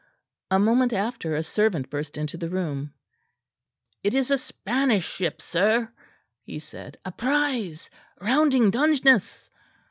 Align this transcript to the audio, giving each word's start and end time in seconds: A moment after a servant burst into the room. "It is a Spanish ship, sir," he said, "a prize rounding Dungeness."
A 0.49 0.57
moment 0.57 0.93
after 0.93 1.35
a 1.35 1.43
servant 1.43 1.91
burst 1.91 2.17
into 2.17 2.35
the 2.35 2.49
room. 2.49 2.91
"It 4.03 4.15
is 4.15 4.31
a 4.31 4.37
Spanish 4.39 5.07
ship, 5.07 5.39
sir," 5.43 5.91
he 6.41 6.57
said, 6.57 6.97
"a 7.05 7.11
prize 7.11 7.87
rounding 8.19 8.71
Dungeness." 8.71 9.51